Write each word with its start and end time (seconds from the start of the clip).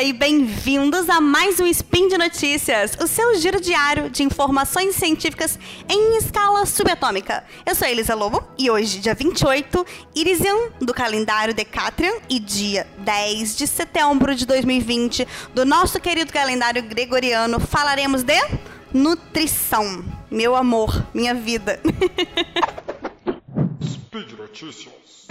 dia 0.00 0.08
e 0.08 0.12
bem-vindos 0.14 1.10
a 1.10 1.20
mais 1.20 1.60
um 1.60 1.66
Spin 1.66 2.08
de 2.08 2.16
Notícias, 2.16 2.96
o 3.02 3.06
seu 3.06 3.36
giro 3.36 3.60
diário 3.60 4.08
de 4.08 4.22
informações 4.22 4.94
científicas 4.94 5.58
em 5.88 6.16
escala 6.16 6.64
subatômica. 6.64 7.44
Eu 7.66 7.74
sou 7.74 7.86
Elisa 7.86 8.14
Lobo 8.14 8.42
e 8.58 8.70
hoje, 8.70 8.98
dia 8.98 9.14
28, 9.14 9.84
Irisian 10.14 10.70
do 10.80 10.94
calendário 10.94 11.52
Decatrian 11.52 12.14
e 12.30 12.38
dia 12.38 12.86
10 12.98 13.56
de 13.56 13.66
setembro 13.66 14.34
de 14.34 14.46
2020 14.46 15.28
do 15.54 15.66
nosso 15.66 16.00
querido 16.00 16.32
calendário 16.32 16.82
gregoriano, 16.82 17.60
falaremos 17.60 18.22
de 18.22 18.40
nutrição. 18.94 20.02
Meu 20.30 20.56
amor, 20.56 21.06
minha 21.12 21.34
vida. 21.34 21.78
Speed 23.84 24.32
Notícias. 24.32 25.26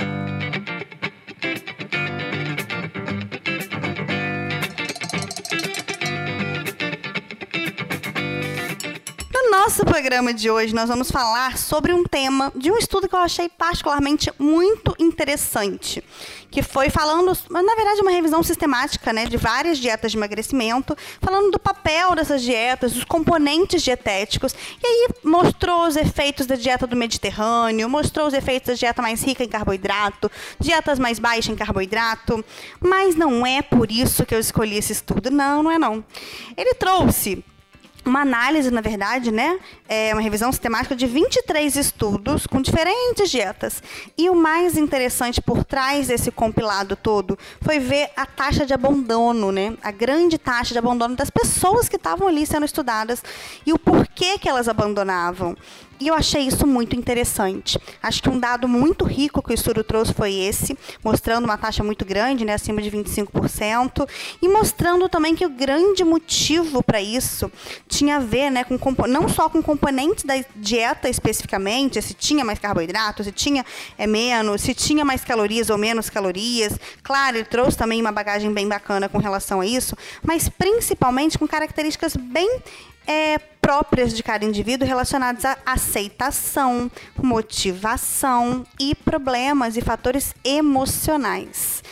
Nosso 9.80 9.94
programa 9.94 10.34
de 10.34 10.52
hoje, 10.52 10.76
nós 10.76 10.90
vamos 10.90 11.10
falar 11.10 11.58
sobre 11.58 11.94
um 11.94 12.04
tema 12.04 12.52
de 12.54 12.70
um 12.70 12.76
estudo 12.78 13.08
que 13.08 13.16
eu 13.16 13.20
achei 13.20 13.48
particularmente 13.48 14.30
muito 14.38 14.94
interessante, 15.00 16.04
que 16.52 16.62
foi 16.62 16.90
falando, 16.90 17.32
na 17.50 17.76
verdade, 17.76 18.02
uma 18.02 18.12
revisão 18.12 18.44
sistemática 18.44 19.14
né, 19.14 19.26
de 19.26 19.38
várias 19.38 19.78
dietas 19.78 20.12
de 20.12 20.18
emagrecimento, 20.18 20.98
falando 21.22 21.52
do 21.52 21.58
papel 21.58 22.14
dessas 22.14 22.42
dietas, 22.42 22.92
dos 22.92 23.06
componentes 23.06 23.82
dietéticos, 23.82 24.54
e 24.84 24.86
aí 24.86 25.08
mostrou 25.24 25.88
os 25.88 25.96
efeitos 25.96 26.46
da 26.46 26.56
dieta 26.56 26.86
do 26.86 26.98
Mediterrâneo, 26.98 27.88
mostrou 27.88 28.28
os 28.28 28.34
efeitos 28.34 28.68
da 28.68 28.74
dieta 28.74 29.02
mais 29.02 29.24
rica 29.24 29.46
em 29.46 29.50
carboidrato, 29.50 30.30
dietas 30.60 31.00
mais 31.00 31.20
baixas 31.20 31.54
em 31.54 31.56
carboidrato, 31.56 32.44
mas 32.82 33.16
não 33.16 33.46
é 33.46 33.62
por 33.62 33.90
isso 33.90 34.26
que 34.26 34.36
eu 34.36 34.40
escolhi 34.40 34.78
esse 34.78 34.92
estudo, 34.92 35.32
não, 35.32 35.64
não 35.64 35.72
é 35.72 35.80
não. 35.80 36.04
Ele 36.58 36.74
trouxe 36.74 37.46
uma 38.06 38.22
análise, 38.22 38.72
na 38.72 38.82
verdade, 38.82 39.32
né? 39.32 39.60
É 39.88 40.14
uma 40.14 40.22
revisão 40.22 40.52
sistemática 40.52 40.96
de 40.96 41.06
23 41.06 41.76
estudos 41.76 42.48
com 42.48 42.62
diferentes 42.62 43.30
dietas. 43.30 43.84
E 44.18 44.30
o 44.30 44.36
mais 44.36 44.78
interessante 44.78 45.42
por 45.42 45.64
trás 45.64 46.08
desse 46.08 46.32
compilado 46.32 46.96
todo 46.96 47.38
foi 47.62 47.80
ver 47.80 48.10
a 48.16 48.26
taxa 48.26 48.66
de 48.66 48.74
abandono, 48.74 49.52
né? 49.52 49.76
A 49.82 49.92
grande 49.92 50.38
taxa 50.38 50.74
de 50.74 50.80
abandono 50.80 51.16
das 51.16 51.30
pessoas 51.30 51.90
que 51.90 51.96
estavam 51.96 52.28
ali 52.28 52.46
sendo 52.46 52.66
estudadas 52.66 53.24
e 53.66 53.74
o 53.74 53.80
porquê 53.80 54.38
que 54.38 54.48
elas 54.48 54.68
abandonavam. 54.68 55.56
E 56.00 56.08
eu 56.08 56.14
achei 56.14 56.44
isso 56.44 56.66
muito 56.66 56.96
interessante. 56.96 57.78
Acho 58.02 58.24
que 58.24 58.30
um 58.30 58.40
dado 58.40 58.68
muito 58.68 59.04
rico 59.04 59.42
que 59.42 59.52
o 59.52 59.54
estudo 59.54 59.84
trouxe 59.84 60.14
foi 60.14 60.34
esse, 60.34 60.78
mostrando 61.04 61.44
uma 61.44 61.58
taxa 61.58 61.84
muito 61.84 62.06
grande, 62.06 62.46
né, 62.46 62.54
acima 62.54 62.82
de 62.82 62.90
25%, 62.90 64.08
e 64.42 64.48
mostrando 64.48 65.10
também 65.10 65.36
que 65.36 65.46
o 65.46 65.50
grande 65.50 66.04
motivo 66.06 66.82
para 66.82 67.02
isso 67.02 67.52
tinha 67.88 68.16
a 68.16 68.20
ver, 68.20 68.50
né, 68.50 68.64
com 68.64 68.80
não 69.08 69.28
só 69.28 69.50
com 69.50 69.62
componentes 69.62 70.24
da 70.24 70.36
dieta 70.56 71.10
especificamente, 71.10 72.02
se 72.02 72.14
tinha 72.14 72.46
mais 72.46 72.60
carboidrato, 72.60 73.24
se 73.24 73.32
tinha 73.32 73.66
é 73.98 74.08
menos, 74.08 74.62
se 74.62 74.74
tinha 74.74 75.04
mais 75.04 75.24
calorias 75.26 75.70
ou 75.70 75.78
menos 75.78 76.10
calorias. 76.10 76.80
Claro, 77.04 77.38
ele 77.38 77.46
trouxe 77.46 77.78
também 77.78 78.00
uma 78.00 78.12
bagagem 78.12 78.54
bem 78.54 78.68
bacana 78.68 79.10
com 79.10 79.18
relação 79.18 79.60
a 79.60 79.66
isso, 79.66 79.98
mas 80.24 80.48
principalmente 80.48 81.38
com 81.38 81.48
características 81.48 82.16
bem 82.16 82.62
é, 83.10 83.40
próprias 83.62 84.14
de 84.14 84.24
cada 84.24 84.46
indivíduo 84.46 84.88
relacionadas 84.88 85.46
à 85.46 85.58
aceitação, 85.66 86.90
motivação 87.22 88.66
e 88.80 88.96
problemas 88.96 89.78
e 89.78 89.82
fatores 89.82 90.34
emocionais. 90.44 91.84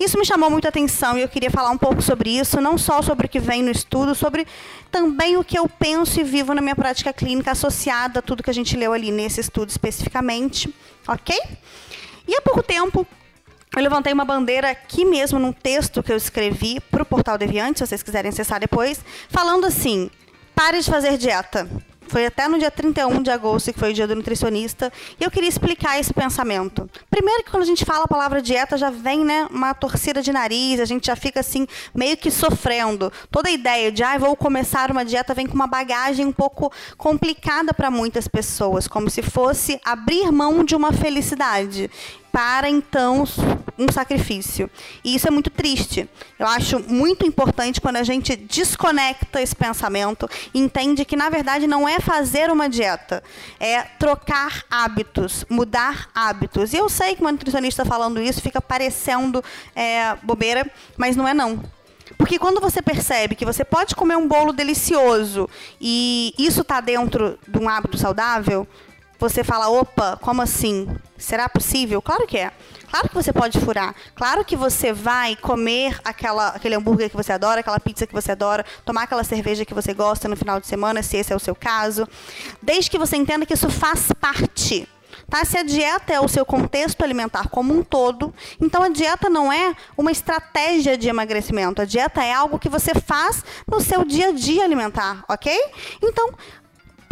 Isso 0.00 0.18
me 0.18 0.26
chamou 0.26 0.50
muita 0.50 0.68
atenção 0.68 1.16
e 1.16 1.22
eu 1.22 1.28
queria 1.28 1.50
falar 1.50 1.70
um 1.70 1.78
pouco 1.78 2.02
sobre 2.02 2.30
isso, 2.30 2.60
não 2.60 2.76
só 2.76 3.00
sobre 3.02 3.26
o 3.26 3.28
que 3.28 3.38
vem 3.38 3.62
no 3.62 3.70
estudo, 3.70 4.16
sobre 4.16 4.46
também 4.90 5.36
o 5.36 5.44
que 5.44 5.56
eu 5.56 5.68
penso 5.68 6.18
e 6.18 6.24
vivo 6.24 6.52
na 6.54 6.60
minha 6.60 6.74
prática 6.74 7.12
clínica 7.12 7.52
associada 7.52 8.18
a 8.18 8.22
tudo 8.22 8.42
que 8.42 8.50
a 8.50 8.54
gente 8.54 8.76
leu 8.76 8.92
ali 8.92 9.12
nesse 9.12 9.40
estudo 9.40 9.68
especificamente, 9.68 10.74
ok? 11.06 11.38
E 12.26 12.34
há 12.34 12.40
pouco 12.40 12.64
tempo 12.64 13.06
eu 13.76 13.82
levantei 13.82 14.12
uma 14.12 14.24
bandeira 14.24 14.70
aqui 14.70 15.04
mesmo 15.04 15.38
num 15.38 15.52
texto 15.52 16.02
que 16.02 16.12
eu 16.12 16.16
escrevi 16.16 16.80
para 16.90 17.04
o 17.04 17.06
Portal 17.06 17.38
Deviante, 17.38 17.78
se 17.78 17.86
vocês 17.86 18.02
quiserem 18.02 18.28
acessar 18.28 18.58
depois, 18.58 19.04
falando 19.28 19.66
assim: 19.66 20.10
Pare 20.64 20.80
de 20.80 20.88
fazer 20.88 21.18
dieta. 21.18 21.68
Foi 22.06 22.24
até 22.24 22.46
no 22.46 22.56
dia 22.56 22.70
31 22.70 23.20
de 23.20 23.32
agosto, 23.32 23.72
que 23.72 23.80
foi 23.80 23.90
o 23.90 23.92
dia 23.92 24.06
do 24.06 24.14
nutricionista, 24.14 24.92
e 25.20 25.24
eu 25.24 25.28
queria 25.28 25.48
explicar 25.48 25.98
esse 25.98 26.14
pensamento. 26.14 26.88
Primeiro 27.10 27.42
que 27.42 27.50
quando 27.50 27.64
a 27.64 27.66
gente 27.66 27.84
fala 27.84 28.04
a 28.04 28.08
palavra 28.08 28.40
dieta, 28.40 28.78
já 28.78 28.88
vem 28.88 29.24
né, 29.24 29.48
uma 29.50 29.74
torcida 29.74 30.22
de 30.22 30.30
nariz, 30.30 30.78
a 30.78 30.84
gente 30.84 31.08
já 31.08 31.16
fica 31.16 31.40
assim, 31.40 31.66
meio 31.92 32.16
que 32.16 32.30
sofrendo. 32.30 33.12
Toda 33.28 33.48
a 33.48 33.52
ideia 33.52 33.90
de, 33.90 34.04
ah, 34.04 34.16
vou 34.16 34.36
começar 34.36 34.88
uma 34.92 35.04
dieta, 35.04 35.34
vem 35.34 35.48
com 35.48 35.54
uma 35.54 35.66
bagagem 35.66 36.24
um 36.24 36.32
pouco 36.32 36.72
complicada 36.96 37.74
para 37.74 37.90
muitas 37.90 38.28
pessoas, 38.28 38.86
como 38.86 39.10
se 39.10 39.20
fosse 39.20 39.80
abrir 39.84 40.30
mão 40.30 40.62
de 40.62 40.76
uma 40.76 40.92
felicidade 40.92 41.90
para 42.30 42.68
então 42.68 43.24
um 43.82 43.92
sacrifício. 43.92 44.70
E 45.04 45.14
isso 45.14 45.26
é 45.28 45.30
muito 45.30 45.50
triste. 45.50 46.08
Eu 46.38 46.46
acho 46.46 46.80
muito 46.80 47.26
importante 47.26 47.80
quando 47.80 47.96
a 47.96 48.02
gente 48.02 48.36
desconecta 48.36 49.40
esse 49.40 49.54
pensamento 49.54 50.28
e 50.52 50.58
entende 50.58 51.04
que, 51.04 51.16
na 51.16 51.28
verdade, 51.28 51.66
não 51.66 51.88
é 51.88 52.00
fazer 52.00 52.50
uma 52.50 52.68
dieta, 52.68 53.22
é 53.58 53.82
trocar 53.82 54.64
hábitos, 54.70 55.44
mudar 55.48 56.08
hábitos. 56.14 56.72
E 56.72 56.76
eu 56.76 56.88
sei 56.88 57.14
que 57.14 57.20
uma 57.20 57.32
nutricionista 57.32 57.84
falando 57.84 58.20
isso 58.20 58.40
fica 58.40 58.60
parecendo 58.60 59.42
é, 59.74 60.14
bobeira, 60.22 60.70
mas 60.96 61.16
não 61.16 61.26
é 61.26 61.34
não. 61.34 61.62
Porque 62.18 62.38
quando 62.38 62.60
você 62.60 62.82
percebe 62.82 63.34
que 63.34 63.44
você 63.44 63.64
pode 63.64 63.94
comer 63.94 64.16
um 64.16 64.28
bolo 64.28 64.52
delicioso 64.52 65.48
e 65.80 66.34
isso 66.38 66.60
está 66.60 66.80
dentro 66.80 67.38
de 67.46 67.58
um 67.58 67.68
hábito 67.68 67.96
saudável, 67.96 68.66
você 69.18 69.44
fala, 69.44 69.68
opa, 69.68 70.18
como 70.20 70.42
assim? 70.42 70.88
Será 71.22 71.48
possível? 71.48 72.02
Claro 72.02 72.26
que 72.26 72.36
é. 72.36 72.50
Claro 72.90 73.08
que 73.08 73.14
você 73.14 73.32
pode 73.32 73.58
furar. 73.60 73.94
Claro 74.14 74.44
que 74.44 74.56
você 74.56 74.92
vai 74.92 75.36
comer 75.36 75.98
aquela, 76.04 76.48
aquele 76.48 76.74
hambúrguer 76.74 77.08
que 77.08 77.16
você 77.16 77.32
adora, 77.32 77.60
aquela 77.60 77.78
pizza 77.80 78.06
que 78.06 78.12
você 78.12 78.32
adora, 78.32 78.66
tomar 78.84 79.04
aquela 79.04 79.24
cerveja 79.24 79.64
que 79.64 79.72
você 79.72 79.94
gosta 79.94 80.28
no 80.28 80.36
final 80.36 80.60
de 80.60 80.66
semana, 80.66 81.02
se 81.02 81.16
esse 81.16 81.32
é 81.32 81.36
o 81.36 81.38
seu 81.38 81.54
caso. 81.54 82.08
Desde 82.60 82.90
que 82.90 82.98
você 82.98 83.16
entenda 83.16 83.46
que 83.46 83.54
isso 83.54 83.70
faz 83.70 84.10
parte. 84.20 84.88
Tá? 85.28 85.44
Se 85.44 85.56
a 85.56 85.62
dieta 85.62 86.12
é 86.12 86.20
o 86.20 86.28
seu 86.28 86.44
contexto 86.44 87.02
alimentar 87.02 87.48
como 87.48 87.72
um 87.72 87.82
todo, 87.82 88.34
então 88.60 88.82
a 88.82 88.88
dieta 88.88 89.30
não 89.30 89.52
é 89.52 89.74
uma 89.96 90.10
estratégia 90.10 90.98
de 90.98 91.08
emagrecimento. 91.08 91.80
A 91.80 91.84
dieta 91.84 92.22
é 92.22 92.32
algo 92.32 92.58
que 92.58 92.68
você 92.68 92.92
faz 92.94 93.44
no 93.66 93.80
seu 93.80 94.04
dia 94.04 94.28
a 94.28 94.32
dia 94.32 94.64
alimentar, 94.64 95.24
ok? 95.28 95.56
Então, 96.02 96.30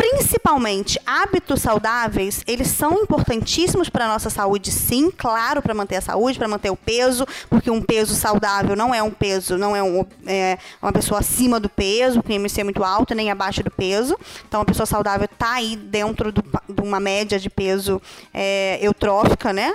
principalmente 0.00 0.98
hábitos 1.04 1.60
saudáveis, 1.60 2.42
eles 2.46 2.68
são 2.68 3.02
importantíssimos 3.02 3.90
para 3.90 4.06
a 4.06 4.08
nossa 4.08 4.30
saúde, 4.30 4.72
sim, 4.72 5.10
claro, 5.10 5.60
para 5.60 5.74
manter 5.74 5.96
a 5.96 6.00
saúde, 6.00 6.38
para 6.38 6.48
manter 6.48 6.70
o 6.70 6.76
peso, 6.76 7.26
porque 7.50 7.70
um 7.70 7.82
peso 7.82 8.14
saudável 8.14 8.74
não 8.74 8.94
é 8.94 9.02
um 9.02 9.10
peso, 9.10 9.58
não 9.58 9.76
é, 9.76 9.82
um, 9.82 10.06
é 10.26 10.56
uma 10.80 10.90
pessoa 10.90 11.20
acima 11.20 11.60
do 11.60 11.68
peso, 11.68 12.22
com 12.22 12.32
IMC 12.32 12.64
muito 12.64 12.82
alto, 12.82 13.14
nem 13.14 13.30
abaixo 13.30 13.62
do 13.62 13.70
peso. 13.70 14.16
Então, 14.48 14.62
a 14.62 14.64
pessoa 14.64 14.86
saudável 14.86 15.28
está 15.30 15.52
aí 15.52 15.76
dentro 15.76 16.32
do, 16.32 16.42
de 16.42 16.80
uma 16.80 16.98
média 16.98 17.38
de 17.38 17.50
peso 17.50 18.00
é, 18.32 18.78
eutrófica, 18.80 19.52
né? 19.52 19.74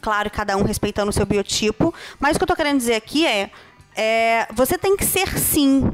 Claro, 0.00 0.28
cada 0.30 0.56
um 0.56 0.64
respeitando 0.64 1.10
o 1.10 1.12
seu 1.12 1.24
biotipo. 1.24 1.94
Mas 2.18 2.34
o 2.34 2.38
que 2.40 2.42
eu 2.42 2.46
estou 2.46 2.56
querendo 2.56 2.78
dizer 2.78 2.96
aqui 2.96 3.24
é 3.24 3.50
é, 3.94 4.46
você 4.52 4.78
tem 4.78 4.96
que 4.96 5.04
ser 5.04 5.38
sim. 5.38 5.90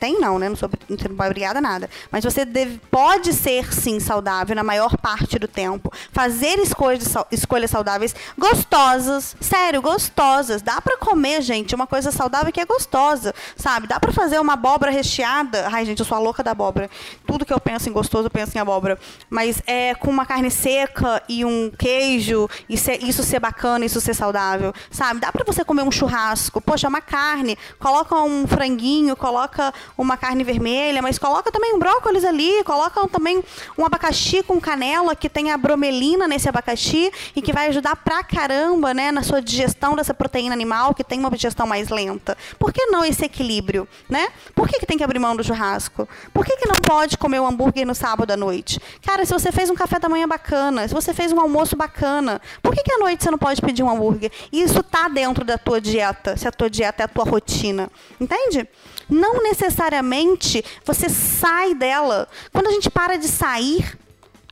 Tem 0.00 0.18
não, 0.18 0.38
né? 0.38 0.48
Não 0.48 0.56
sou, 0.56 0.68
não 0.88 1.24
é 1.24 1.26
obrigada 1.26 1.58
a 1.58 1.62
nada. 1.62 1.90
Mas 2.10 2.24
você 2.24 2.44
deve, 2.44 2.80
pode 2.90 3.32
ser 3.32 3.72
sim 3.72 4.00
saudável 4.00 4.56
na 4.56 4.64
maior 4.64 4.96
parte 4.96 5.38
do 5.38 5.46
tempo. 5.46 5.92
Fazer 6.12 6.58
escolhas, 6.58 7.12
escolhas 7.30 7.70
saudáveis 7.70 8.14
gostosas. 8.38 9.36
Sério, 9.40 9.82
gostosas. 9.82 10.62
Dá 10.62 10.80
para 10.80 10.96
comer, 10.96 11.42
gente, 11.42 11.74
uma 11.74 11.86
coisa 11.86 12.10
saudável 12.10 12.52
que 12.52 12.60
é 12.60 12.64
gostosa. 12.64 13.34
Sabe? 13.56 13.86
Dá 13.86 14.00
para 14.00 14.12
fazer 14.12 14.40
uma 14.40 14.54
abóbora 14.54 14.90
recheada. 14.90 15.68
Ai, 15.70 15.84
gente, 15.84 16.00
eu 16.00 16.06
sou 16.06 16.16
a 16.16 16.20
louca 16.20 16.42
da 16.42 16.52
abóbora. 16.52 16.88
Tudo 17.26 17.44
que 17.44 17.52
eu 17.52 17.60
penso 17.60 17.88
em 17.88 17.92
gostoso, 17.92 18.26
eu 18.26 18.30
penso 18.30 18.56
em 18.56 18.60
abóbora. 18.60 18.98
Mas 19.28 19.62
é 19.66 19.94
com 19.94 20.10
uma 20.10 20.24
carne 20.24 20.50
seca 20.50 21.22
e 21.28 21.44
um 21.44 21.70
queijo. 21.70 22.48
Isso 22.68 23.22
ser 23.22 23.38
bacana, 23.38 23.84
isso 23.84 24.00
ser 24.00 24.14
saudável. 24.14 24.72
Sabe? 24.90 25.20
Dá 25.20 25.30
para 25.30 25.44
você 25.44 25.62
comer 25.62 25.82
um 25.82 25.90
churrasco. 25.90 26.60
Poxa, 26.60 26.88
uma 26.88 27.02
carne 27.02 27.33
carne, 27.34 27.58
coloca 27.78 28.14
um 28.22 28.46
franguinho, 28.46 29.16
coloca 29.16 29.74
uma 29.98 30.16
carne 30.16 30.44
vermelha, 30.44 31.02
mas 31.02 31.18
coloca 31.18 31.50
também 31.50 31.74
um 31.74 31.78
brócolis 31.78 32.24
ali, 32.24 32.62
coloca 32.64 33.06
também 33.08 33.42
um 33.76 33.84
abacaxi 33.84 34.42
com 34.42 34.60
canela 34.60 35.16
que 35.16 35.28
tem 35.28 35.50
a 35.50 35.56
bromelina 35.56 36.28
nesse 36.28 36.48
abacaxi 36.48 37.10
e 37.34 37.42
que 37.42 37.52
vai 37.52 37.68
ajudar 37.68 37.96
pra 37.96 38.22
caramba, 38.22 38.94
né, 38.94 39.10
na 39.10 39.22
sua 39.22 39.42
digestão 39.42 39.96
dessa 39.96 40.14
proteína 40.14 40.54
animal 40.54 40.94
que 40.94 41.02
tem 41.02 41.18
uma 41.18 41.30
digestão 41.30 41.66
mais 41.66 41.88
lenta. 41.88 42.36
Por 42.58 42.72
que 42.72 42.86
não 42.86 43.04
esse 43.04 43.24
equilíbrio, 43.24 43.88
né? 44.08 44.28
Por 44.54 44.68
que, 44.68 44.78
que 44.78 44.86
tem 44.86 44.96
que 44.96 45.04
abrir 45.04 45.18
mão 45.18 45.34
do 45.34 45.42
churrasco? 45.42 46.08
Por 46.32 46.44
que, 46.44 46.56
que 46.56 46.68
não 46.68 46.76
pode 46.76 47.18
comer 47.18 47.40
o 47.40 47.44
um 47.44 47.46
hambúrguer 47.46 47.86
no 47.86 47.94
sábado 47.94 48.30
à 48.30 48.36
noite? 48.36 48.80
Cara, 49.04 49.24
se 49.24 49.32
você 49.32 49.50
fez 49.50 49.70
um 49.70 49.74
café 49.74 49.98
da 49.98 50.08
manhã 50.08 50.28
bacana, 50.28 50.86
se 50.86 50.94
você 50.94 51.12
fez 51.12 51.32
um 51.32 51.40
almoço 51.40 51.74
bacana, 51.76 52.40
por 52.62 52.74
que, 52.74 52.82
que 52.82 52.92
à 52.92 52.98
noite 52.98 53.24
você 53.24 53.30
não 53.30 53.38
pode 53.38 53.60
pedir 53.60 53.82
um 53.82 53.90
hambúrguer? 53.90 54.30
Isso 54.52 54.82
tá 54.82 55.08
dentro 55.08 55.44
da 55.44 55.58
tua 55.58 55.80
dieta, 55.80 56.36
se 56.36 56.46
a 56.46 56.52
tua 56.52 56.70
dieta 56.70 57.02
é 57.02 57.04
a 57.04 57.08
tua 57.08 57.23
rotina. 57.24 57.90
Entende? 58.20 58.68
Não 59.08 59.42
necessariamente 59.42 60.64
você 60.84 61.08
sai 61.08 61.74
dela. 61.74 62.28
Quando 62.52 62.68
a 62.68 62.70
gente 62.70 62.90
para 62.90 63.16
de 63.16 63.28
sair, 63.28 63.98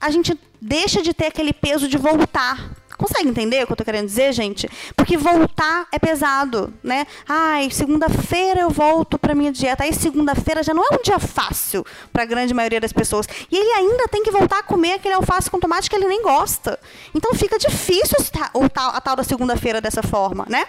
a 0.00 0.10
gente 0.10 0.38
deixa 0.60 1.02
de 1.02 1.14
ter 1.14 1.26
aquele 1.26 1.52
peso 1.52 1.88
de 1.88 1.96
voltar. 1.98 2.81
Consegue 3.02 3.28
entender 3.28 3.64
o 3.64 3.66
que 3.66 3.72
eu 3.72 3.76
tô 3.76 3.84
querendo 3.84 4.06
dizer, 4.06 4.32
gente? 4.32 4.70
Porque 4.94 5.16
voltar 5.16 5.88
é 5.90 5.98
pesado, 5.98 6.72
né? 6.84 7.04
Ai, 7.28 7.68
segunda-feira 7.68 8.60
eu 8.60 8.70
volto 8.70 9.18
para 9.18 9.34
minha 9.34 9.50
dieta. 9.50 9.82
Aí 9.82 9.92
segunda-feira 9.92 10.62
já 10.62 10.72
não 10.72 10.84
é 10.84 10.94
um 10.94 11.02
dia 11.02 11.18
fácil 11.18 11.84
para 12.12 12.22
a 12.22 12.26
grande 12.26 12.54
maioria 12.54 12.80
das 12.80 12.92
pessoas. 12.92 13.26
E 13.50 13.56
ele 13.56 13.72
ainda 13.72 14.06
tem 14.06 14.22
que 14.22 14.30
voltar 14.30 14.60
a 14.60 14.62
comer 14.62 14.92
aquele 14.92 15.14
alface 15.14 15.50
com 15.50 15.58
tomate 15.58 15.90
que 15.90 15.96
ele 15.96 16.06
nem 16.06 16.22
gosta. 16.22 16.78
Então 17.12 17.34
fica 17.34 17.58
difícil 17.58 18.16
a 18.74 19.00
tal 19.00 19.16
da 19.16 19.24
segunda-feira 19.24 19.80
dessa 19.80 20.02
forma, 20.02 20.46
né? 20.48 20.64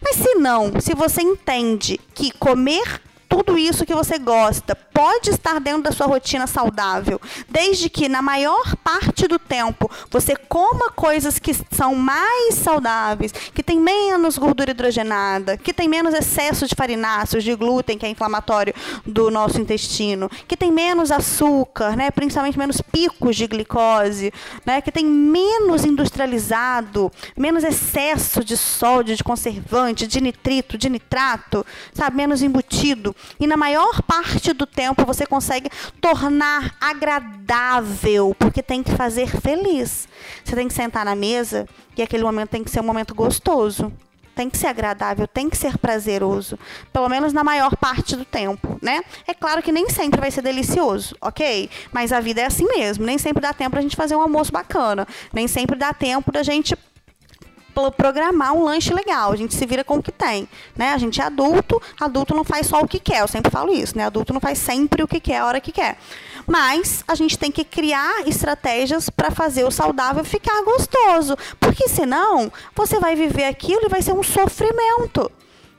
Mas 0.00 0.16
se 0.16 0.36
não, 0.36 0.80
se 0.80 0.94
você 0.94 1.20
entende 1.20 1.98
que 2.14 2.30
comer 2.30 3.00
tudo 3.32 3.56
isso 3.56 3.86
que 3.86 3.94
você 3.94 4.18
gosta 4.18 4.76
pode 4.76 5.30
estar 5.30 5.58
dentro 5.58 5.84
da 5.84 5.90
sua 5.90 6.06
rotina 6.06 6.46
saudável, 6.46 7.18
desde 7.48 7.88
que 7.88 8.06
na 8.06 8.20
maior 8.20 8.76
parte 8.84 9.26
do 9.26 9.38
tempo 9.38 9.90
você 10.10 10.36
coma 10.36 10.90
coisas 10.90 11.38
que 11.38 11.54
são 11.70 11.94
mais 11.94 12.56
saudáveis, 12.56 13.32
que 13.32 13.62
tem 13.62 13.80
menos 13.80 14.36
gordura 14.36 14.72
hidrogenada, 14.72 15.56
que 15.56 15.72
tem 15.72 15.88
menos 15.88 16.12
excesso 16.12 16.66
de 16.66 16.74
farináceos, 16.74 17.42
de 17.42 17.54
glúten, 17.54 17.96
que 17.96 18.04
é 18.04 18.08
inflamatório 18.10 18.74
do 19.06 19.30
nosso 19.30 19.58
intestino, 19.58 20.30
que 20.46 20.56
tem 20.56 20.70
menos 20.70 21.10
açúcar, 21.10 21.96
né, 21.96 22.10
principalmente 22.10 22.58
menos 22.58 22.82
picos 22.82 23.34
de 23.34 23.46
glicose, 23.46 24.30
né, 24.66 24.82
que 24.82 24.92
tem 24.92 25.06
menos 25.06 25.86
industrializado, 25.86 27.10
menos 27.34 27.64
excesso 27.64 28.44
de 28.44 28.58
sódio, 28.58 29.16
de 29.16 29.24
conservante, 29.24 30.06
de 30.06 30.20
nitrito, 30.20 30.76
de 30.76 30.90
nitrato, 30.90 31.64
sabe, 31.94 32.14
menos 32.14 32.42
embutido 32.42 33.16
e 33.38 33.46
na 33.46 33.56
maior 33.56 34.02
parte 34.02 34.52
do 34.52 34.66
tempo 34.66 35.04
você 35.04 35.26
consegue 35.26 35.70
tornar 36.00 36.74
agradável, 36.80 38.34
porque 38.38 38.62
tem 38.62 38.82
que 38.82 38.92
fazer 38.92 39.28
feliz. 39.40 40.08
Você 40.44 40.54
tem 40.54 40.68
que 40.68 40.74
sentar 40.74 41.04
na 41.04 41.14
mesa 41.14 41.66
e 41.96 42.02
aquele 42.02 42.22
momento 42.22 42.50
tem 42.50 42.64
que 42.64 42.70
ser 42.70 42.80
um 42.80 42.84
momento 42.84 43.14
gostoso. 43.14 43.92
Tem 44.34 44.48
que 44.48 44.56
ser 44.56 44.68
agradável, 44.68 45.28
tem 45.28 45.50
que 45.50 45.58
ser 45.58 45.76
prazeroso, 45.76 46.58
pelo 46.90 47.06
menos 47.06 47.34
na 47.34 47.44
maior 47.44 47.76
parte 47.76 48.16
do 48.16 48.24
tempo, 48.24 48.78
né? 48.80 49.02
É 49.26 49.34
claro 49.34 49.62
que 49.62 49.70
nem 49.70 49.90
sempre 49.90 50.18
vai 50.18 50.30
ser 50.30 50.40
delicioso, 50.40 51.14
ok? 51.20 51.68
Mas 51.92 52.12
a 52.12 52.20
vida 52.20 52.40
é 52.40 52.46
assim 52.46 52.64
mesmo, 52.64 53.04
nem 53.04 53.18
sempre 53.18 53.42
dá 53.42 53.52
tempo 53.52 53.76
da 53.76 53.82
gente 53.82 53.94
fazer 53.94 54.16
um 54.16 54.22
almoço 54.22 54.50
bacana, 54.50 55.06
nem 55.34 55.46
sempre 55.46 55.76
dá 55.76 55.92
tempo 55.92 56.32
da 56.32 56.42
gente 56.42 56.74
programar 57.96 58.52
um 58.52 58.64
lanche 58.64 58.92
legal. 58.92 59.32
A 59.32 59.36
gente 59.36 59.54
se 59.54 59.66
vira 59.66 59.82
com 59.82 59.96
o 59.96 60.02
que 60.02 60.12
tem, 60.12 60.48
né? 60.76 60.90
A 60.90 60.98
gente 60.98 61.20
é 61.20 61.24
adulto, 61.24 61.80
adulto 61.98 62.34
não 62.34 62.44
faz 62.44 62.66
só 62.66 62.80
o 62.80 62.88
que 62.88 62.98
quer. 62.98 63.20
Eu 63.20 63.28
sempre 63.28 63.50
falo 63.50 63.72
isso, 63.72 63.96
né? 63.96 64.04
Adulto 64.04 64.32
não 64.32 64.40
faz 64.40 64.58
sempre 64.58 65.02
o 65.02 65.08
que 65.08 65.20
quer, 65.20 65.38
a 65.38 65.46
hora 65.46 65.60
que 65.60 65.72
quer. 65.72 65.96
Mas 66.46 67.04
a 67.06 67.14
gente 67.14 67.38
tem 67.38 67.50
que 67.50 67.64
criar 67.64 68.26
estratégias 68.26 69.08
para 69.08 69.30
fazer 69.30 69.64
o 69.64 69.70
saudável 69.70 70.24
ficar 70.24 70.62
gostoso, 70.62 71.36
porque 71.60 71.88
senão 71.88 72.52
você 72.74 72.98
vai 72.98 73.14
viver 73.14 73.44
aquilo 73.44 73.82
e 73.84 73.88
vai 73.88 74.02
ser 74.02 74.12
um 74.12 74.22
sofrimento 74.22 75.30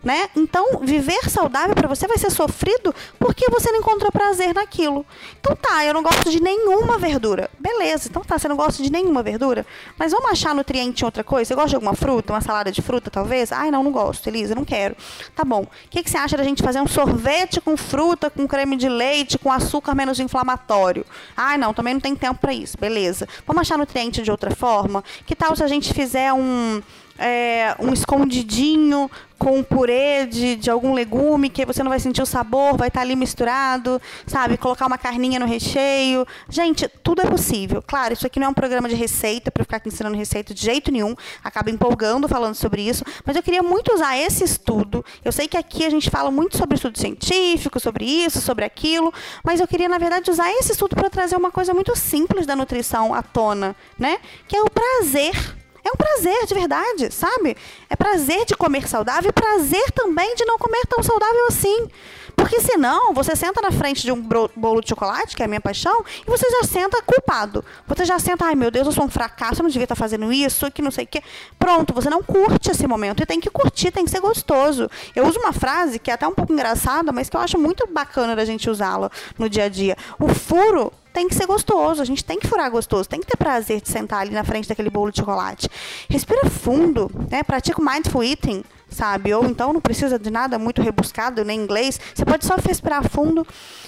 né? 0.04 0.30
Então, 0.36 0.80
viver 0.82 1.30
saudável 1.30 1.74
para 1.74 1.88
você 1.88 2.08
vai 2.08 2.18
ser 2.18 2.30
sofrido 2.30 2.94
porque 3.18 3.50
você 3.50 3.72
não 3.72 3.80
encontrou 3.80 4.12
prazer 4.12 4.54
naquilo. 4.54 5.06
Então 5.40 5.56
tá, 5.56 5.86
eu 5.86 5.94
não 5.94 6.04
gosto 6.04 6.30
de 6.30 6.42
nenhuma 6.42 6.98
verdura. 6.98 7.50
Beleza, 7.58 8.10
então 8.10 8.24
tá, 8.24 8.38
você 8.38 8.48
não 8.48 8.56
gosta 8.56 8.84
de 8.84 8.92
nenhuma 8.92 9.24
verdura, 9.24 9.66
mas 9.98 10.12
vamos 10.12 10.30
achar 10.32 10.54
nutriente 10.54 11.04
em 11.04 11.06
outra 11.06 11.24
coisa? 11.24 11.48
Você 11.48 11.56
gosta 11.56 11.70
de 11.70 11.76
alguma 11.76 11.96
fruta, 11.96 12.34
uma 12.34 12.42
salada 12.42 12.72
de 12.72 12.82
fruta, 12.82 13.10
talvez? 13.10 13.52
Ai, 13.52 13.72
não, 13.72 13.84
não 13.84 13.92
gosto, 13.92 14.28
Elisa, 14.28 14.54
não 14.54 14.66
quero. 14.66 14.96
Tá 15.36 15.46
bom. 15.46 15.62
O 15.62 15.68
que, 15.90 16.04
que 16.04 16.10
você 16.10 16.18
acha 16.18 16.36
da 16.36 16.44
gente 16.44 16.62
fazer 16.62 16.82
um 16.82 16.88
sorvete 16.88 17.62
com 17.62 17.78
fruta, 17.78 18.30
com 18.30 18.48
creme 18.48 18.76
de 18.76 18.90
leite, 18.90 19.38
com 19.38 19.52
açúcar 19.52 19.96
menos 19.96 20.20
inflamatório? 20.20 21.06
Ai, 21.36 21.58
não, 21.58 21.74
também 21.74 21.94
não 21.94 22.02
tem 22.02 22.16
tempo 22.16 22.40
para 22.40 22.54
isso. 22.54 22.78
Beleza. 22.78 23.28
Vamos 23.48 23.62
achar 23.62 23.78
nutriente 23.78 24.22
de 24.22 24.32
outra 24.32 24.52
forma? 24.52 25.04
Que 25.26 25.36
tal 25.36 25.56
se 25.56 25.64
a 25.64 25.68
gente 25.68 25.94
fizer 25.94 26.34
um 26.34 26.82
é, 27.18 27.76
um 27.80 27.94
escondidinho 27.94 29.10
com 29.44 29.62
purê 29.62 30.26
de, 30.26 30.56
de 30.56 30.70
algum 30.70 30.94
legume 30.94 31.50
que 31.50 31.66
você 31.66 31.84
não 31.84 31.90
vai 31.90 32.00
sentir 32.00 32.22
o 32.22 32.26
sabor, 32.26 32.78
vai 32.78 32.88
estar 32.88 33.02
ali 33.02 33.14
misturado, 33.14 34.02
sabe? 34.26 34.56
Colocar 34.56 34.86
uma 34.86 34.98
carninha 34.98 35.38
no 35.38 35.46
recheio. 35.46 36.26
Gente, 36.50 36.88
tudo 36.88 37.22
é 37.22 37.26
possível. 37.26 37.84
Claro, 37.86 38.14
isso 38.14 38.26
aqui 38.26 38.40
não 38.40 38.48
é 38.48 38.50
um 38.50 38.54
programa 38.54 38.88
de 38.88 38.96
receita 38.96 39.52
para 39.52 39.66
ficar 39.66 39.78
aqui 39.78 39.90
ensinando 39.90 40.16
receita 40.16 40.54
de 40.54 40.62
jeito 40.62 40.92
nenhum. 40.92 41.14
Acaba 41.44 41.70
empolgando 41.70 42.28
falando 42.30 42.56
sobre 42.56 42.84
isso. 42.88 43.04
Mas 43.26 43.36
eu 43.36 43.44
queria 43.44 43.62
muito 43.62 43.94
usar 43.94 44.18
esse 44.18 44.46
estudo. 44.46 45.04
Eu 45.26 45.32
sei 45.34 45.46
que 45.46 45.58
aqui 45.58 45.86
a 45.86 45.90
gente 45.90 46.10
fala 46.10 46.32
muito 46.32 46.58
sobre 46.58 46.76
estudo 46.76 46.98
científico, 46.98 47.82
sobre 47.82 48.06
isso, 48.06 48.40
sobre 48.40 48.64
aquilo. 48.64 49.14
Mas 49.44 49.60
eu 49.60 49.68
queria, 49.68 49.90
na 49.90 49.98
verdade, 49.98 50.32
usar 50.32 50.50
esse 50.54 50.72
estudo 50.72 50.96
para 50.96 51.10
trazer 51.10 51.36
uma 51.36 51.52
coisa 51.52 51.74
muito 51.74 51.94
simples 51.98 52.46
da 52.46 52.56
nutrição 52.56 53.14
à 53.14 53.22
tona, 53.22 53.76
né? 54.00 54.20
Que 54.48 54.56
é 54.56 54.62
o 54.62 54.70
prazer 54.70 55.63
é 55.84 55.90
um 55.92 55.96
prazer 55.96 56.46
de 56.46 56.54
verdade, 56.54 57.12
sabe? 57.12 57.58
É 57.90 57.96
prazer 57.96 58.46
de 58.46 58.56
comer 58.56 58.88
saudável 58.88 59.30
e 59.30 59.34
prazer 59.34 59.92
também 59.92 60.36
de 60.36 60.46
não 60.46 60.58
comer 60.58 60.86
tão 60.88 61.04
saudável 61.04 61.48
assim. 61.48 61.90
Porque 62.36 62.60
senão, 62.62 63.14
você 63.14 63.36
senta 63.36 63.62
na 63.62 63.72
frente 63.72 64.02
de 64.02 64.12
um 64.12 64.22
bolo 64.56 64.82
de 64.82 64.90
chocolate, 64.90 65.36
que 65.36 65.42
é 65.44 65.46
a 65.46 65.48
minha 65.48 65.62
paixão, 65.62 66.04
e 66.26 66.30
você 66.30 66.50
já 66.50 66.64
senta 66.64 67.02
culpado. 67.02 67.64
Você 67.88 68.06
já 68.06 68.18
senta, 68.18 68.46
ai 68.46 68.56
meu 68.56 68.72
Deus, 68.72 68.88
eu 68.88 68.92
sou 68.92 69.06
um 69.06 69.10
fracasso, 69.10 69.62
eu 69.62 69.64
não 69.64 69.70
devia 69.70 69.84
estar 69.84 69.96
fazendo 69.96 70.32
isso, 70.32 70.72
que 70.72 70.82
não 70.82 70.92
sei 70.92 71.06
o 71.06 71.08
quê. 71.08 71.22
Pronto, 71.60 71.94
você 71.94 72.10
não 72.10 72.24
curte 72.24 72.72
esse 72.72 72.88
momento. 72.88 73.22
E 73.22 73.26
tem 73.26 73.40
que 73.40 73.50
curtir, 73.50 73.92
tem 73.92 74.06
que 74.06 74.12
ser 74.12 74.20
gostoso. 74.20 74.90
Eu 75.16 75.28
uso 75.28 75.40
uma 75.40 75.54
frase 75.54 76.00
que 76.00 76.10
é 76.10 76.14
até 76.14 76.28
um 76.28 76.34
pouco 76.34 76.52
engraçada, 76.52 77.12
mas 77.12 77.30
que 77.30 77.38
eu 77.38 77.42
acho 77.42 77.60
muito 77.60 77.88
bacana 77.88 78.36
da 78.36 78.46
gente 78.46 78.70
usá-la 78.70 79.12
no 79.38 79.50
dia 79.50 79.66
a 79.66 79.70
dia. 79.70 79.96
O 80.20 80.28
furo 80.30 80.92
tem 81.14 81.28
que 81.28 81.36
ser 81.36 81.46
gostoso, 81.46 82.02
a 82.02 82.06
gente 82.06 82.26
tem 82.26 82.40
que 82.40 82.48
furar 82.48 82.70
gostoso, 82.72 83.08
tem 83.08 83.20
que 83.20 83.28
ter 83.28 83.38
prazer 83.38 83.80
de 83.80 83.90
sentar 83.90 84.22
ali 84.22 84.32
na 84.32 84.44
frente 84.44 84.68
daquele 84.68 84.90
bolo 84.90 85.12
de 85.12 85.20
chocolate. 85.20 85.70
Respira 86.10 86.50
fundo, 86.50 87.10
né? 87.30 87.44
Pratica 87.44 87.80
o 87.80 87.86
mindful 87.86 88.24
eating, 88.24 88.64
sabe? 88.90 89.34
Ou 89.34 89.46
então 89.46 89.72
não 89.72 89.80
precisa 89.80 90.18
de 90.18 90.32
nada 90.32 90.58
muito 90.58 90.82
rebuscado 90.82 91.46
nem 91.46 91.60
inglês. 91.60 92.00
Você 92.14 92.26
pode 92.26 92.46
só 92.46 92.56
respirar 92.56 93.08
fundo 93.08 93.46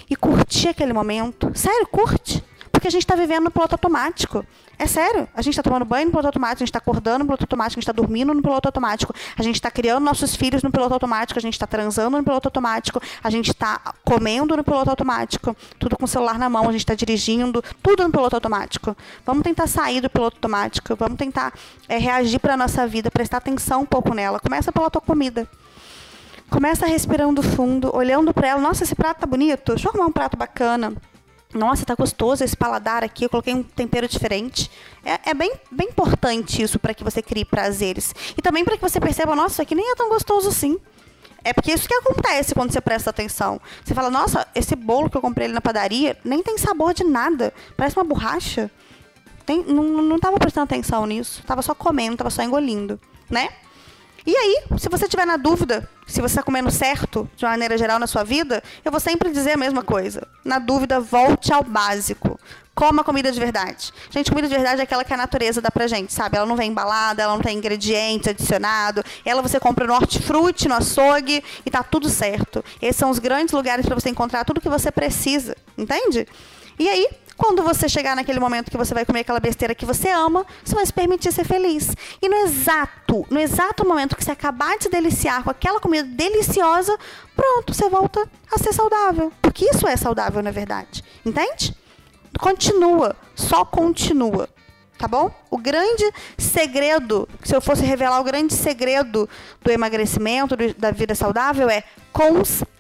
e 0.09 0.15
curtir 0.15 0.69
aquele 0.69 0.93
momento. 0.93 1.51
Sério, 1.55 1.87
curte. 1.87 2.43
Porque 2.85 2.95
a 2.95 2.99
gente 2.99 3.03
está 3.03 3.15
vivendo 3.15 3.45
no 3.45 3.49
piloto 3.49 3.73
automático. 3.73 4.45
É 4.77 4.85
sério. 4.85 5.27
A 5.33 5.41
gente 5.41 5.53
está 5.53 5.63
tomando 5.63 5.83
banho 5.83 6.05
no 6.05 6.11
piloto 6.11 6.27
automático, 6.27 6.57
a 6.57 6.65
gente 6.65 6.69
está 6.69 6.77
acordando 6.77 7.19
no 7.19 7.25
piloto 7.25 7.43
automático, 7.45 7.79
a 7.79 7.81
gente 7.81 7.89
está 7.89 7.91
dormindo 7.91 8.31
no 8.31 8.43
piloto 8.43 8.67
automático, 8.67 9.11
a 9.35 9.41
gente 9.41 9.55
está 9.55 9.71
criando 9.71 10.03
nossos 10.03 10.35
filhos 10.35 10.61
no 10.61 10.69
piloto 10.69 10.93
automático, 10.93 11.39
a 11.39 11.41
gente 11.41 11.53
está 11.53 11.65
transando 11.65 12.15
no 12.15 12.23
piloto 12.23 12.47
automático, 12.47 13.01
a 13.23 13.29
gente 13.31 13.49
está 13.49 13.79
comendo 14.03 14.55
no 14.55 14.63
piloto 14.63 14.91
automático, 14.91 15.57
tudo 15.79 15.97
com 15.97 16.05
o 16.05 16.07
celular 16.07 16.37
na 16.37 16.47
mão, 16.47 16.69
a 16.69 16.71
gente 16.71 16.81
está 16.81 16.93
dirigindo, 16.93 17.63
tudo 17.81 18.03
no 18.03 18.11
piloto 18.11 18.35
automático. 18.35 18.95
Vamos 19.25 19.41
tentar 19.41 19.65
sair 19.65 19.99
do 19.99 20.07
piloto 20.07 20.37
automático, 20.37 20.95
vamos 20.95 21.17
tentar 21.17 21.53
é, 21.89 21.97
reagir 21.97 22.37
para 22.37 22.53
a 22.53 22.57
nossa 22.57 22.85
vida, 22.85 23.09
prestar 23.09 23.37
atenção 23.37 23.81
um 23.81 23.85
pouco 23.87 24.13
nela. 24.13 24.39
Começa 24.39 24.71
pela 24.71 24.91
tua 24.91 25.01
comida. 25.01 25.49
Começa 26.51 26.85
respirando 26.85 27.41
fundo, 27.41 27.89
olhando 27.95 28.31
para 28.31 28.49
ela. 28.49 28.61
Nossa, 28.61 28.83
esse 28.83 28.93
prato 28.93 29.21
tá 29.21 29.25
bonito. 29.25 29.73
Deixa 29.73 29.87
eu 29.87 29.91
arrumar 29.91 30.05
um 30.05 30.11
prato 30.11 30.37
bacana 30.37 30.93
nossa, 31.55 31.85
tá 31.85 31.95
gostoso 31.95 32.43
esse 32.43 32.55
paladar 32.55 33.03
aqui, 33.03 33.25
eu 33.25 33.29
coloquei 33.29 33.53
um 33.53 33.63
tempero 33.63 34.07
diferente. 34.07 34.69
É, 35.03 35.31
é 35.31 35.33
bem, 35.33 35.53
bem 35.71 35.87
importante 35.87 36.61
isso 36.61 36.77
para 36.77 36.93
que 36.93 37.03
você 37.03 37.21
crie 37.21 37.45
prazeres. 37.45 38.13
E 38.37 38.41
também 38.41 38.63
para 38.63 38.75
que 38.75 38.81
você 38.81 38.99
perceba, 38.99 39.35
nossa, 39.35 39.53
isso 39.53 39.61
aqui 39.61 39.75
nem 39.75 39.91
é 39.91 39.95
tão 39.95 40.09
gostoso 40.09 40.49
assim. 40.49 40.77
É 41.43 41.53
porque 41.53 41.71
isso 41.71 41.87
que 41.87 41.93
acontece 41.93 42.55
quando 42.55 42.71
você 42.71 42.81
presta 42.81 43.11
atenção. 43.11 43.61
Você 43.83 43.93
fala, 43.93 44.09
nossa, 44.09 44.47
esse 44.55 44.75
bolo 44.75 45.09
que 45.09 45.15
eu 45.15 45.21
comprei 45.21 45.45
ali 45.45 45.53
na 45.53 45.61
padaria 45.61 46.17
nem 46.25 46.41
tem 46.41 46.57
sabor 46.57 46.93
de 46.93 47.03
nada. 47.03 47.53
Parece 47.77 47.95
uma 47.95 48.03
borracha. 48.03 48.69
Tem, 49.45 49.63
não, 49.63 49.83
não 49.83 50.19
tava 50.19 50.39
prestando 50.39 50.63
atenção 50.63 51.05
nisso. 51.05 51.43
Tava 51.45 51.61
só 51.61 51.75
comendo, 51.75 52.17
tava 52.17 52.31
só 52.31 52.41
engolindo, 52.41 52.99
né? 53.29 53.49
E 54.25 54.35
aí, 54.35 54.63
se 54.79 54.89
você 54.89 55.07
tiver 55.07 55.25
na 55.25 55.37
dúvida 55.37 55.87
se 56.05 56.21
você 56.21 56.33
está 56.33 56.43
comendo 56.43 56.69
certo, 56.71 57.29
de 57.35 57.45
uma 57.45 57.51
maneira 57.51 57.77
geral, 57.77 57.99
na 57.99 58.07
sua 58.07 58.23
vida, 58.23 58.61
eu 58.83 58.91
vou 58.91 58.99
sempre 58.99 59.31
dizer 59.31 59.53
a 59.53 59.57
mesma 59.57 59.83
coisa. 59.83 60.27
Na 60.43 60.59
dúvida, 60.59 60.99
volte 60.99 61.51
ao 61.51 61.63
básico. 61.63 62.39
Coma 62.75 63.05
comida 63.05 63.31
de 63.31 63.39
verdade. 63.39 63.93
Gente, 64.09 64.29
comida 64.29 64.49
de 64.49 64.53
verdade 64.53 64.81
é 64.81 64.83
aquela 64.83 65.03
que 65.05 65.13
a 65.13 65.17
natureza 65.17 65.61
dá 65.61 65.71
pra 65.71 65.87
gente, 65.87 66.13
sabe? 66.13 66.35
Ela 66.35 66.45
não 66.45 66.57
vem 66.57 66.69
embalada, 66.71 67.23
ela 67.23 67.33
não 67.33 67.41
tem 67.41 67.57
ingredientes 67.57 68.27
adicionados. 68.27 69.01
Ela 69.23 69.41
você 69.41 69.59
compra 69.59 69.87
no 69.87 69.93
hortifruti, 69.93 70.67
no 70.67 70.75
açougue 70.75 71.41
e 71.65 71.71
tá 71.71 71.81
tudo 71.81 72.09
certo. 72.09 72.63
Esses 72.81 72.97
são 72.97 73.09
os 73.09 73.17
grandes 73.17 73.53
lugares 73.53 73.85
para 73.85 73.95
você 73.95 74.09
encontrar 74.09 74.43
tudo 74.43 74.59
que 74.59 74.67
você 74.67 74.91
precisa, 74.91 75.55
entende? 75.77 76.27
E 76.77 76.89
aí, 76.89 77.09
quando 77.37 77.63
você 77.63 77.87
chegar 77.89 78.15
naquele 78.15 78.39
momento 78.39 78.71
que 78.71 78.77
você 78.77 78.93
vai 78.93 79.05
comer 79.05 79.21
aquela 79.21 79.39
besteira 79.39 79.75
que 79.75 79.85
você 79.85 80.09
ama, 80.09 80.45
você 80.63 80.75
vai 80.75 80.85
se 80.85 80.93
permitir 80.93 81.31
ser 81.31 81.45
feliz. 81.45 81.95
E 82.21 82.29
no 82.29 82.35
exato, 82.37 83.25
no 83.29 83.39
exato 83.39 83.87
momento 83.87 84.15
que 84.15 84.23
você 84.23 84.31
acabar 84.31 84.77
de 84.77 84.83
se 84.83 84.89
deliciar 84.89 85.43
com 85.43 85.49
aquela 85.49 85.79
comida 85.79 86.07
deliciosa, 86.07 86.97
pronto, 87.35 87.73
você 87.73 87.89
volta 87.89 88.27
a 88.51 88.57
ser 88.57 88.73
saudável. 88.73 89.31
Porque 89.41 89.65
isso 89.65 89.87
é 89.87 89.95
saudável, 89.95 90.41
na 90.41 90.51
verdade. 90.51 91.03
Entende? 91.25 91.75
continua, 92.39 93.15
só 93.35 93.65
continua. 93.65 94.49
Tá 94.97 95.09
bom? 95.09 95.29
O 95.51 95.57
grande 95.57 96.09
segredo, 96.37 97.27
se 97.43 97.53
eu 97.53 97.59
fosse 97.59 97.83
revelar 97.83 98.19
o 98.21 98.23
grande 98.23 98.53
segredo 98.53 99.29
do 99.61 99.71
emagrecimento, 99.71 100.55
da 100.77 100.91
vida 100.91 101.13
saudável, 101.13 101.69
é 101.69 101.83
constância. 102.13 102.74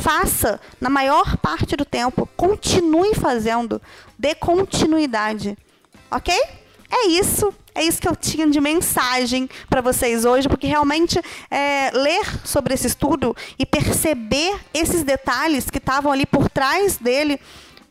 Faça 0.00 0.60
na 0.80 0.90
maior 0.90 1.36
parte 1.36 1.76
do 1.76 1.84
tempo. 1.84 2.28
Continue 2.36 3.14
fazendo. 3.14 3.80
Dê 4.18 4.34
continuidade. 4.34 5.56
Ok? 6.10 6.34
É 6.90 7.06
isso. 7.06 7.52
É 7.74 7.82
isso 7.82 8.00
que 8.00 8.08
eu 8.08 8.14
tinha 8.14 8.46
de 8.46 8.60
mensagem 8.60 9.48
para 9.70 9.80
vocês 9.80 10.26
hoje, 10.26 10.46
porque 10.46 10.66
realmente 10.66 11.18
é, 11.50 11.90
ler 11.94 12.22
sobre 12.44 12.74
esse 12.74 12.86
estudo 12.86 13.34
e 13.58 13.64
perceber 13.64 14.60
esses 14.74 15.02
detalhes 15.02 15.70
que 15.70 15.78
estavam 15.78 16.12
ali 16.12 16.26
por 16.26 16.50
trás 16.50 16.98
dele 16.98 17.40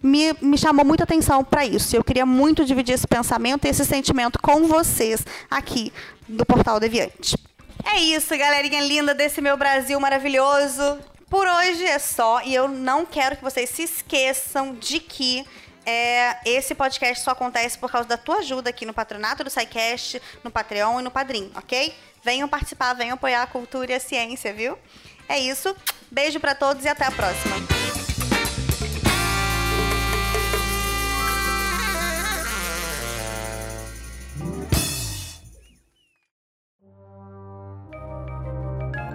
me, 0.03 0.33
me 0.39 0.57
chamou 0.57 0.85
muita 0.85 1.03
atenção 1.03 1.43
para 1.43 1.65
isso. 1.65 1.95
Eu 1.95 2.03
queria 2.03 2.25
muito 2.25 2.63
dividir 2.63 2.93
esse 2.93 3.07
pensamento 3.07 3.65
e 3.65 3.69
esse 3.69 3.85
sentimento 3.85 4.39
com 4.39 4.67
vocês 4.67 5.25
aqui 5.49 5.91
do 6.27 6.45
Portal 6.45 6.79
Deviante. 6.79 7.35
É 7.85 7.99
isso, 7.99 8.37
galerinha 8.37 8.81
linda 8.81 9.13
desse 9.13 9.41
meu 9.41 9.57
Brasil 9.57 9.99
maravilhoso. 9.99 10.99
Por 11.29 11.47
hoje 11.47 11.83
é 11.85 11.97
só 11.97 12.41
e 12.43 12.53
eu 12.53 12.67
não 12.67 13.05
quero 13.05 13.37
que 13.37 13.43
vocês 13.43 13.69
se 13.69 13.83
esqueçam 13.83 14.75
de 14.75 14.99
que 14.99 15.45
é, 15.85 16.37
esse 16.45 16.75
podcast 16.75 17.23
só 17.23 17.31
acontece 17.31 17.77
por 17.77 17.91
causa 17.91 18.07
da 18.07 18.17
tua 18.17 18.37
ajuda 18.37 18.69
aqui 18.69 18.85
no 18.85 18.93
patronato 18.93 19.43
do 19.43 19.49
SciCast, 19.49 20.21
no 20.43 20.51
Patreon 20.51 20.99
e 20.99 21.03
no 21.03 21.11
Padrim, 21.11 21.51
ok? 21.55 21.93
Venham 22.23 22.47
participar, 22.47 22.93
venham 22.93 23.15
apoiar 23.15 23.43
a 23.43 23.47
cultura 23.47 23.91
e 23.91 23.95
a 23.95 23.99
ciência, 23.99 24.53
viu? 24.53 24.77
É 25.27 25.39
isso. 25.39 25.75
Beijo 26.11 26.39
para 26.39 26.53
todos 26.53 26.83
e 26.85 26.89
até 26.89 27.05
a 27.05 27.11
próxima. 27.11 28.00